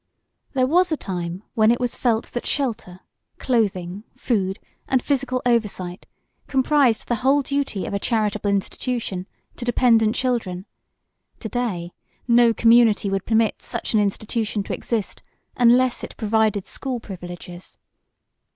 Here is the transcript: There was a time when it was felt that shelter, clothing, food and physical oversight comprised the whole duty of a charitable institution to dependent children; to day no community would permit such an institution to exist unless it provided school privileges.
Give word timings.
There 0.53 0.65
was 0.65 0.91
a 0.91 0.97
time 0.97 1.43
when 1.53 1.69
it 1.69 1.79
was 1.79 1.95
felt 1.95 2.31
that 2.31 2.47
shelter, 2.47 3.01
clothing, 3.37 4.03
food 4.15 4.57
and 4.87 4.99
physical 4.99 5.43
oversight 5.45 6.07
comprised 6.47 7.07
the 7.07 7.17
whole 7.21 7.43
duty 7.43 7.85
of 7.85 7.93
a 7.93 7.99
charitable 7.99 8.49
institution 8.49 9.27
to 9.57 9.63
dependent 9.63 10.15
children; 10.15 10.65
to 11.39 11.49
day 11.49 11.93
no 12.27 12.51
community 12.51 13.11
would 13.11 13.27
permit 13.27 13.61
such 13.61 13.93
an 13.93 13.99
institution 13.99 14.63
to 14.63 14.73
exist 14.73 15.21
unless 15.55 16.03
it 16.03 16.17
provided 16.17 16.65
school 16.65 16.99
privileges. 16.99 17.77